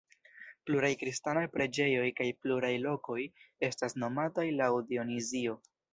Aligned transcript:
Pluraj 0.69 0.89
kristanaj 1.01 1.43
preĝejoj 1.57 2.07
kaj 2.21 2.27
pluraj 2.45 2.71
lokoj 2.87 3.21
estas 3.69 3.99
nomataj 4.05 4.47
laŭ 4.63 4.71
Dionizio. 4.91 5.61